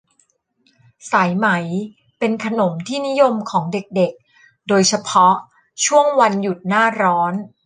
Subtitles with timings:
[1.11, 1.47] สายไหม
[2.19, 5.33] เป็นขนมที่นิยมของเด็ก ๆ โดยเฉพาะ
[5.85, 7.33] ช่วงวันหยุดหน้าร้อน